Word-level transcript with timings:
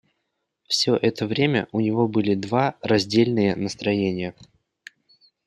Всё 0.67 0.95
это 0.95 1.27
время 1.27 1.67
у 1.71 1.79
него 1.79 2.07
были 2.07 2.33
два 2.33 2.73
раздельные 2.81 3.55
настроения. 3.55 4.33